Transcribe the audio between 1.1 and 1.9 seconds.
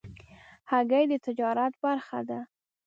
د تجارت